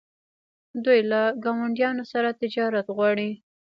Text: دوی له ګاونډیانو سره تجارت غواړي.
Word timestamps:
دوی 0.85 0.99
له 1.11 1.21
ګاونډیانو 1.43 2.03
سره 2.13 2.37
تجارت 2.41 2.87
غواړي. 2.95 3.31